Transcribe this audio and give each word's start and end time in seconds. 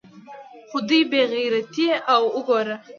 خو 0.69 0.77
د 0.81 0.83
دوى 0.87 1.01
بې 1.11 1.21
غيرتي 1.33 1.87
اوګوره. 2.15 2.75